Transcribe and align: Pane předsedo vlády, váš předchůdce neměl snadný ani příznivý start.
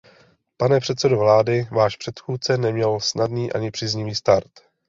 Pane 0.57 0.79
předsedo 0.79 1.17
vlády, 1.17 1.67
váš 1.71 1.95
předchůdce 1.97 2.57
neměl 2.57 2.99
snadný 2.99 3.53
ani 3.53 3.71
příznivý 3.71 4.15
start. 4.15 4.51